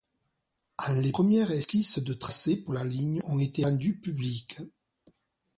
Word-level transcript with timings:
En 0.79 0.93
les 0.99 1.11
premières 1.11 1.51
esquisses 1.51 2.03
de 2.03 2.13
tracé 2.15 2.63
pour 2.63 2.73
la 2.73 2.83
ligne 2.83 3.21
ont 3.25 3.37
été 3.37 3.63
rendues 3.65 3.99
publiques. 3.99 4.57